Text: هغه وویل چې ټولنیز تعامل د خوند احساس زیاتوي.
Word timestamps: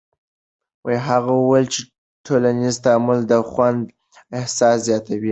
هغه 1.07 1.31
وویل 1.41 1.67
چې 1.73 1.79
ټولنیز 2.25 2.75
تعامل 2.85 3.19
د 3.31 3.33
خوند 3.49 3.81
احساس 4.37 4.77
زیاتوي. 4.87 5.29